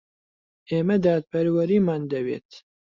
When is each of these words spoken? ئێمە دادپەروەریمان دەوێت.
ئێمە 0.69 0.95
دادپەروەریمان 1.05 2.01
دەوێت. 2.11 2.49